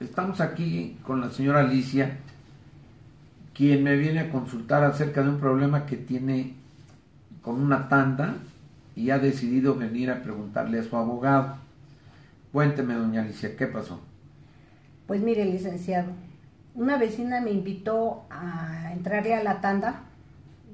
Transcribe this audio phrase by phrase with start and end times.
[0.00, 2.18] Estamos aquí con la señora Alicia,
[3.54, 6.54] quien me viene a consultar acerca de un problema que tiene
[7.42, 8.36] con una tanda
[8.94, 11.56] y ha decidido venir a preguntarle a su abogado.
[12.52, 14.00] Cuénteme, doña Alicia, ¿qué pasó?
[15.06, 16.12] Pues mire, licenciado,
[16.74, 20.02] una vecina me invitó a entrarle a la tanda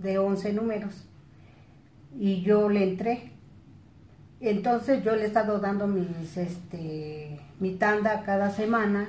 [0.03, 1.07] de 11 números
[2.19, 3.38] y yo le entré.
[4.41, 9.09] Entonces yo le he estado dando mis, este, mi tanda cada semana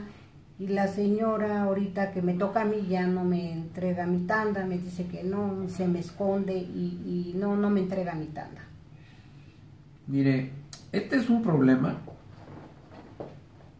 [0.57, 4.65] y la señora ahorita que me toca a mí ya no me entrega mi tanda,
[4.65, 8.61] me dice que no, se me esconde y, no, no me entrega mi tanda.
[10.07, 10.52] Mire,
[10.91, 11.97] este es un problema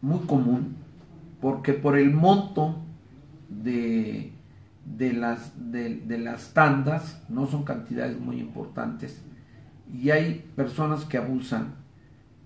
[0.02, 0.78] muy común
[1.42, 2.76] porque por el monto
[3.50, 4.32] de,
[4.86, 9.24] de las, de las tandas no son cantidades muy importantes
[9.94, 11.76] y hay personas que abusan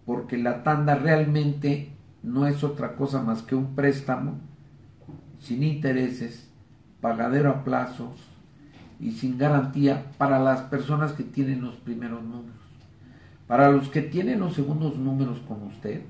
[0.06, 4.36] porque la tanda realmente no es otra cosa más que un préstamo
[5.40, 6.50] sin intereses,
[7.02, 8.12] pagadero a plazos
[9.00, 12.56] y sin garantía para las personas que tienen los primeros números.
[13.48, 16.02] Para los que tienen los segundos números con usted,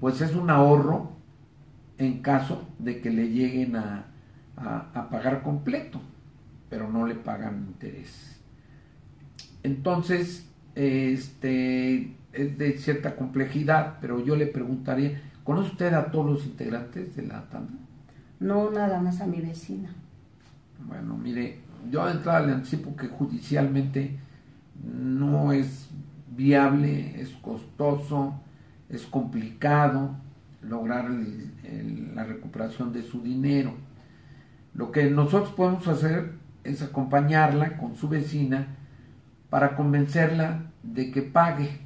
[0.00, 1.10] pues es un ahorro
[1.98, 4.04] en caso de que le lleguen a,
[4.56, 6.00] a, pagar completo,
[6.68, 8.35] pero no le pagan interés.
[9.66, 16.46] Entonces, este es de cierta complejidad, pero yo le preguntaría, ¿conoce usted a todos los
[16.46, 17.72] integrantes de la tanda?
[18.38, 19.88] No, nada más a mi vecina.
[20.86, 21.58] Bueno, mire,
[21.90, 24.16] yo de entrada le anticipo que judicialmente
[24.84, 25.88] no es
[26.36, 28.40] viable, es costoso,
[28.88, 30.14] es complicado
[30.62, 31.10] lograr
[32.14, 33.74] la recuperación de su dinero.
[34.74, 38.68] Lo que nosotros podemos hacer es acompañarla con su vecina
[39.56, 41.78] para convencerla de que pague,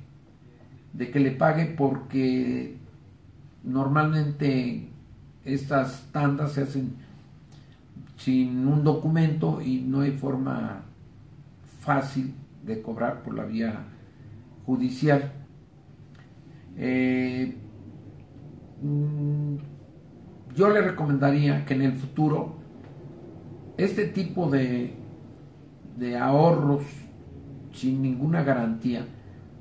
[0.93, 2.75] de que le pague porque
[3.63, 4.89] normalmente
[5.45, 6.97] estas tandas se hacen
[8.17, 10.83] sin un documento y no hay forma
[11.79, 13.85] fácil de cobrar por la vía
[14.67, 15.31] judicial.
[16.77, 17.57] Eh,
[18.83, 19.55] mm,
[20.57, 22.57] yo le recomendaría que en el futuro
[23.77, 24.93] este tipo de,
[25.97, 26.83] de ahorros
[27.73, 29.05] sin ninguna garantía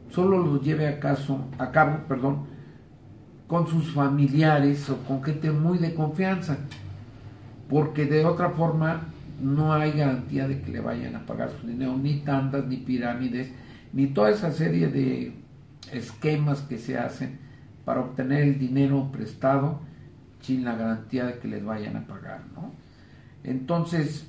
[0.10, 2.48] solo los lleve a, caso, a cabo perdón,
[3.48, 6.58] con sus familiares o con gente muy de confianza,
[7.70, 9.02] porque de otra forma
[9.42, 13.52] no hay garantía de que le vayan a pagar su dinero, ni tandas, ni pirámides,
[13.94, 15.34] ni toda esa serie de
[15.92, 17.40] esquemas que se hacen
[17.86, 19.80] para obtener el dinero prestado
[20.42, 22.72] sin la garantía de que les vayan a pagar, ¿no?
[23.44, 24.29] Entonces,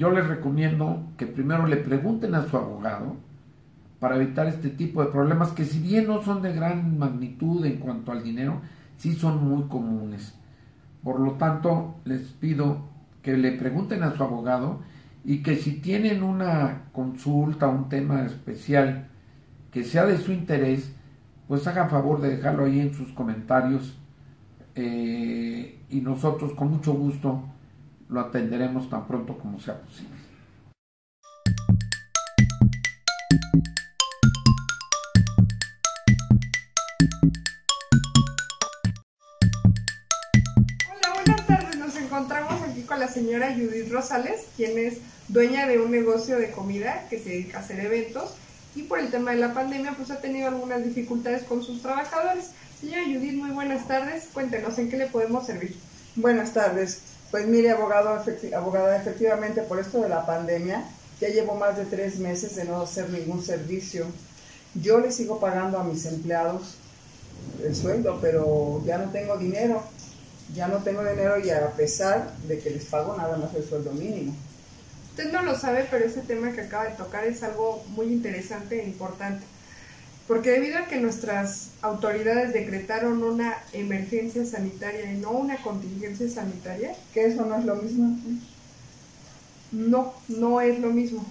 [0.00, 3.16] yo les recomiendo que primero le pregunten a su abogado
[3.98, 7.76] para evitar este tipo de problemas que si bien no son de gran magnitud en
[7.76, 8.62] cuanto al dinero,
[8.96, 10.34] sí son muy comunes.
[11.04, 12.78] Por lo tanto, les pido
[13.20, 14.80] que le pregunten a su abogado
[15.22, 19.08] y que si tienen una consulta, un tema especial
[19.70, 20.94] que sea de su interés,
[21.46, 23.98] pues hagan favor de dejarlo ahí en sus comentarios
[24.76, 27.42] eh, y nosotros con mucho gusto
[28.10, 30.30] lo atenderemos tan pronto como sea posible.
[43.00, 47.58] la señora Judith Rosales, quien es dueña de un negocio de comida que se dedica
[47.58, 48.34] a hacer eventos
[48.76, 52.50] y por el tema de la pandemia pues ha tenido algunas dificultades con sus trabajadores.
[52.78, 54.28] Señora Judith, muy buenas tardes.
[54.34, 55.74] Cuéntenos en qué le podemos servir.
[56.14, 57.09] Buenas tardes.
[57.30, 58.22] Pues mire, abogado,
[58.56, 60.84] abogada, efectivamente por esto de la pandemia,
[61.20, 64.06] ya llevo más de tres meses de no hacer ningún servicio.
[64.74, 66.76] Yo le sigo pagando a mis empleados
[67.64, 69.82] el sueldo, pero ya no tengo dinero
[70.54, 73.92] ya no tengo dinero y a pesar de que les pago nada más el sueldo
[73.92, 74.34] mínimo.
[75.10, 78.80] Usted no lo sabe, pero ese tema que acaba de tocar es algo muy interesante
[78.80, 79.44] e importante.
[80.30, 86.94] Porque debido a que nuestras autoridades decretaron una emergencia sanitaria y no una contingencia sanitaria.
[87.12, 88.16] ¿Que eso no es lo mismo?
[89.72, 91.26] No, no es lo mismo.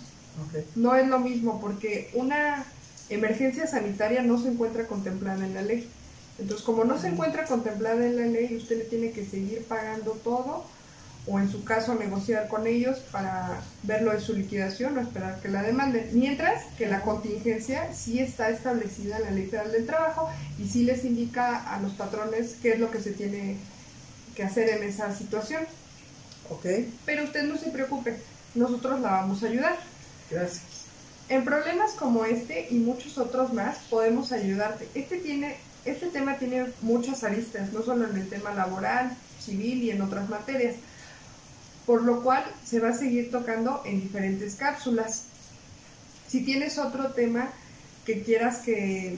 [0.75, 2.65] No es lo mismo porque una
[3.07, 5.89] emergencia sanitaria no se encuentra contemplada en la ley.
[6.37, 10.11] Entonces, como no se encuentra contemplada en la ley, usted le tiene que seguir pagando
[10.11, 10.65] todo
[11.29, 15.47] o en su caso negociar con ellos para verlo de su liquidación o esperar que
[15.47, 16.09] la demanden.
[16.13, 20.83] Mientras que la contingencia sí está establecida en la Ley Federal del Trabajo y sí
[20.83, 23.57] les indica a los patrones qué es lo que se tiene
[24.35, 25.63] que hacer en esa situación.
[26.49, 26.65] Ok.
[27.05, 28.17] Pero usted no se preocupe,
[28.55, 29.77] nosotros la vamos a ayudar.
[30.31, 30.61] Gracias.
[31.29, 34.87] En problemas como este y muchos otros más podemos ayudarte.
[34.95, 39.91] Este, tiene, este tema tiene muchas aristas, no solo en el tema laboral, civil y
[39.91, 40.75] en otras materias,
[41.89, 45.23] por lo cual se va a seguir tocando en diferentes cápsulas.
[46.27, 47.49] Si tienes otro tema
[48.05, 49.17] que quieras que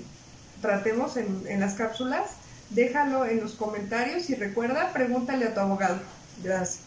[0.61, 2.37] tratemos en, las cápsulas,
[2.69, 5.99] déjalo en los comentarios y recuerda, pregúntale a tu abogado.
[6.41, 6.85] Gracias.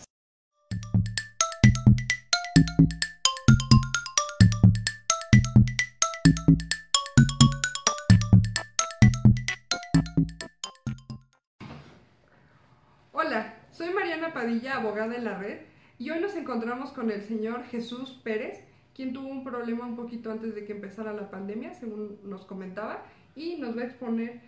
[13.12, 15.58] Hola, soy Mariana Padilla, abogada en la red,
[15.99, 18.64] y hoy nos encontramos con el señor Jesús Pérez,
[18.94, 23.02] quien tuvo un problema un poquito antes de que empezara la pandemia, según nos comentaba,
[23.37, 24.41] y nos va a exponer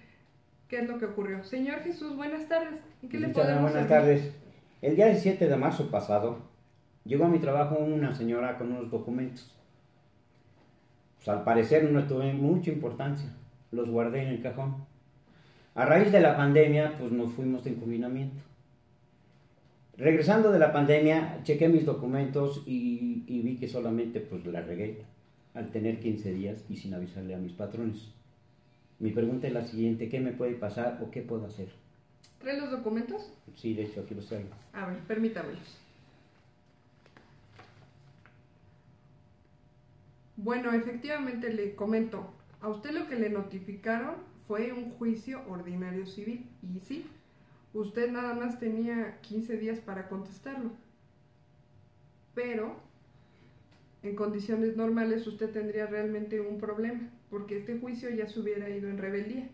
[0.69, 1.45] qué es lo que ocurrió.
[1.45, 2.81] Señor Jesús, buenas tardes.
[3.03, 4.35] ¿En qué le podemos buenas tardes.
[4.83, 6.39] El día 17 de marzo pasado
[7.05, 9.57] llegó a mi trabajo una señora con unos documentos.
[11.17, 13.31] Pues, al parecer no tuve mucha importancia.
[13.73, 14.85] Los guardé en el cajón.
[15.75, 18.43] A raíz de la pandemia, pues nos fuimos de confinamiento.
[19.99, 25.05] Regresando de la pandemia, chequé mis documentos y, y vi que solamente pues la regué
[25.55, 28.13] al tener 15 días y sin avisarle a mis patrones.
[28.99, 31.69] Mi pregunta es la siguiente, ¿qué me puede pasar o qué puedo hacer?
[32.39, 33.33] ¿Trae los documentos?
[33.55, 34.51] Sí, de hecho aquí los traigo.
[34.75, 35.79] A ver, permítamelos.
[40.37, 44.17] Bueno, efectivamente le comento, a usted lo que le notificaron
[44.47, 46.47] fue un juicio ordinario civil.
[46.63, 47.07] Y sí,
[47.79, 50.71] usted nada más tenía 15 días para contestarlo.
[52.35, 52.77] Pero,
[54.03, 58.89] en condiciones normales, usted tendría realmente un problema, porque este juicio ya se hubiera ido
[58.89, 59.49] en rebeldía.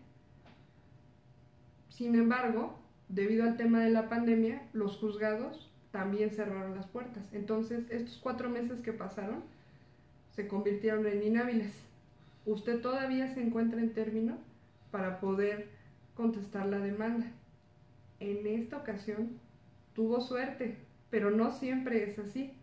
[1.89, 2.77] Sin embargo,
[3.09, 7.23] debido al tema de la pandemia, los juzgados también cerraron las puertas.
[7.33, 9.43] Entonces, estos cuatro meses que pasaron
[10.31, 11.73] se convirtieron en inhábiles.
[12.45, 14.37] Usted todavía se encuentra en término
[14.91, 15.67] para poder
[16.15, 17.31] contestar la demanda.
[18.23, 19.37] En esta ocasión
[19.93, 20.77] tuvo suerte,
[21.09, 22.53] pero no siempre es así.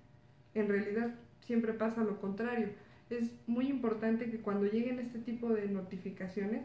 [0.54, 2.70] En realidad siempre pasa lo contrario.
[3.10, 6.62] Es muy importante que cuando lleguen este tipo de notificaciones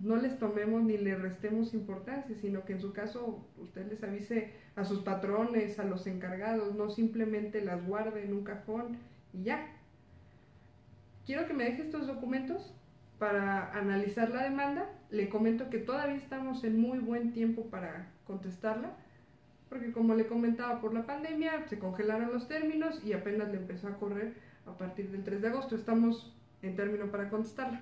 [0.00, 4.52] no les tomemos ni le restemos importancia, sino que en su caso usted les avise
[4.76, 8.96] a sus patrones, a los encargados, no simplemente las guarde en un cajón
[9.34, 9.74] y ya.
[11.26, 12.72] Quiero que me deje estos documentos
[13.18, 14.90] para analizar la demanda.
[15.10, 18.92] Le comento que todavía estamos en muy buen tiempo para contestarla,
[19.68, 23.88] porque como le comentaba, por la pandemia se congelaron los términos y apenas le empezó
[23.88, 24.34] a correr
[24.66, 25.76] a partir del 3 de agosto.
[25.76, 27.80] Estamos en término para contestarla.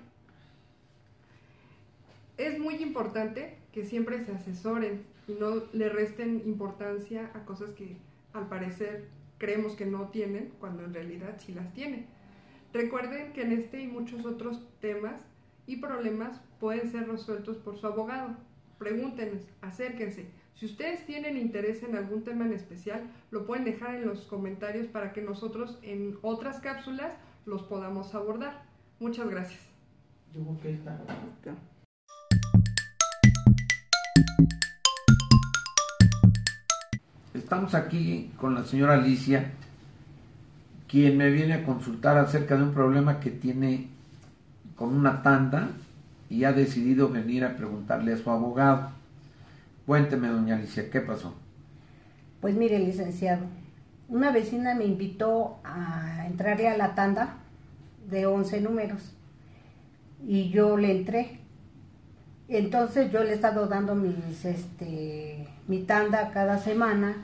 [2.37, 7.97] Es muy importante que siempre se asesoren y no le resten importancia a cosas que
[8.33, 12.07] al parecer creemos que no tienen, cuando en realidad sí las tienen.
[12.75, 15.21] Recuerden que en este y muchos otros temas
[15.65, 18.35] y problemas pueden ser resueltos por su abogado.
[18.77, 20.29] Pregúntenos, acérquense.
[20.55, 24.87] Si ustedes tienen interés en algún tema en especial, lo pueden dejar en los comentarios
[24.87, 27.13] para que nosotros en otras cápsulas
[27.45, 28.65] los podamos abordar.
[28.99, 29.61] Muchas gracias.
[30.33, 30.99] Yo creo que está.
[37.33, 39.53] Estamos aquí con la señora Alicia,
[40.87, 43.87] quien me viene a consultar acerca de un problema que tiene
[44.75, 45.69] con una tanda
[46.29, 48.89] y ha decidido venir a preguntarle a su abogado.
[49.85, 51.35] Cuénteme, doña Alicia, ¿qué pasó?
[52.41, 53.45] Pues mire, licenciado,
[54.07, 57.37] una vecina me invitó a entrarle a la tanda
[58.09, 59.13] de 11 números
[60.27, 61.39] y yo le entré.
[62.47, 67.15] Entonces yo le he estado dando mis, este, mi tanda cada semana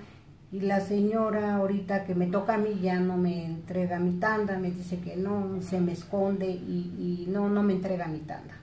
[0.51, 4.59] y la señora ahorita que me toca a mí ya no me entrega mi tanda,
[4.59, 8.55] me dice que no, se me esconde y, y no, no me entrega mi tanda.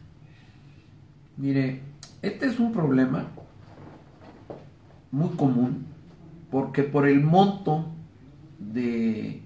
[1.36, 1.80] Mire,
[2.20, 3.28] este es un problema
[5.10, 5.86] muy común
[6.50, 7.86] porque por el monto
[8.58, 9.42] de,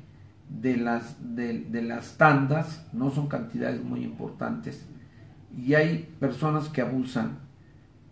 [0.49, 4.84] de las, de, de las tandas no son cantidades muy importantes
[5.56, 7.38] y hay personas que abusan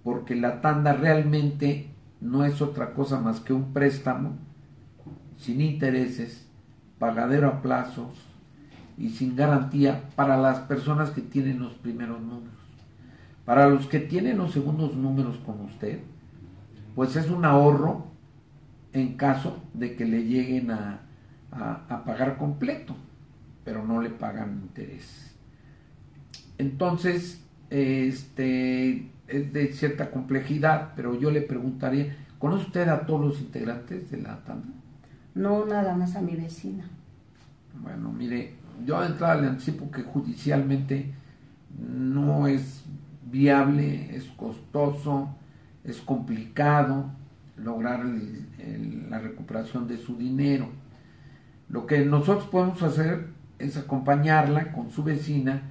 [0.04, 1.89] porque la tanda realmente
[2.20, 4.32] no es otra cosa más que un préstamo
[5.38, 6.46] sin intereses,
[6.98, 8.18] pagadero a plazos
[8.98, 12.54] y sin garantía para las personas que tienen los primeros números.
[13.46, 16.00] Para los que tienen los segundos números con usted,
[16.94, 18.06] pues es un ahorro
[18.92, 21.00] en caso de que le lleguen a,
[21.50, 22.94] a, a pagar completo,
[23.64, 25.34] pero no le pagan interés.
[26.58, 33.40] Entonces, este es de cierta complejidad, pero yo le preguntaría, ¿conoce usted a todos los
[33.40, 34.68] integrantes de la tanda?
[35.34, 36.84] No nada más a mi vecina.
[37.80, 41.12] Bueno, mire, yo de entrada le anticipo que judicialmente
[41.78, 42.84] no es
[43.30, 45.28] viable, es costoso,
[45.84, 47.06] es complicado
[47.56, 48.04] lograr
[49.08, 50.68] la recuperación de su dinero.
[51.68, 55.62] Lo que nosotros podemos hacer es acompañarla con su vecina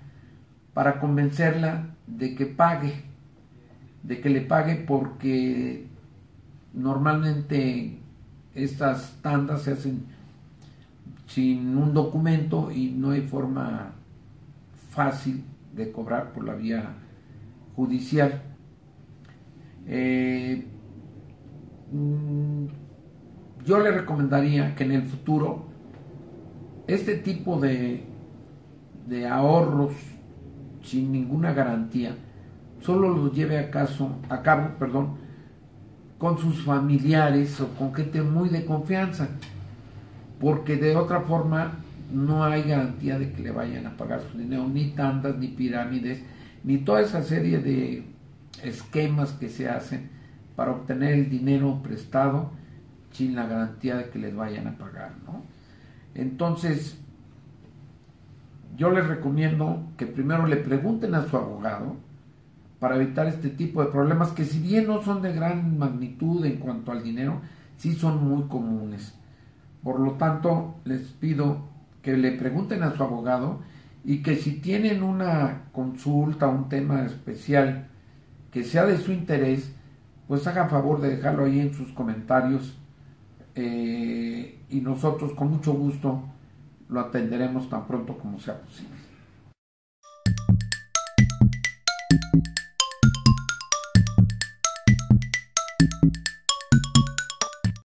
[0.74, 3.04] para convencerla de que pague,
[4.04, 5.88] de que le pague porque
[6.74, 8.00] normalmente
[8.56, 10.04] estas tandas se hacen
[11.28, 13.94] sin un documento y no hay forma
[14.90, 15.44] fácil
[15.76, 16.94] de cobrar por la vía
[17.76, 18.42] judicial.
[19.86, 20.66] Eh,
[21.92, 22.66] mm,
[23.66, 25.66] yo le recomendaría que en el futuro
[26.88, 28.04] este tipo de,
[29.08, 29.94] de ahorros
[30.82, 32.16] sin ninguna garantía
[32.82, 35.18] solo los lleve a, caso, a cabo perdón,
[36.18, 39.30] con sus familiares o con gente muy de confianza,
[40.40, 41.74] porque de otra forma
[42.12, 46.24] no hay garantía de que le vayan a pagar su dinero, ni tandas, ni pirámides,
[46.64, 48.04] ni toda esa serie de
[48.64, 50.10] esquemas que se hacen
[50.56, 52.52] para obtener el dinero prestado
[53.12, 55.44] sin la garantía de que les vayan a pagar, ¿no?
[56.16, 57.00] Entonces,
[58.76, 61.96] yo les recomiendo que primero le pregunten a su abogado
[62.80, 66.58] para evitar este tipo de problemas que si bien no son de gran magnitud en
[66.58, 67.42] cuanto al dinero,
[67.78, 69.14] sí son muy comunes.
[69.84, 71.70] Por lo tanto, les pido
[72.02, 73.60] que le pregunten a su abogado
[74.04, 77.88] y que si tienen una consulta, un tema especial
[78.52, 79.74] que sea de su interés,
[80.28, 82.78] pues hagan favor de dejarlo ahí en sus comentarios
[83.56, 86.24] eh, y nosotros con mucho gusto
[86.88, 89.00] lo atenderemos tan pronto como sea posible.